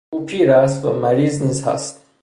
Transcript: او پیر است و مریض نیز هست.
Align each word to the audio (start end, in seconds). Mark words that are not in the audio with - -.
او 0.13 0.25
پیر 0.25 0.51
است 0.51 0.85
و 0.85 0.93
مریض 0.93 1.41
نیز 1.43 1.63
هست. 1.63 2.05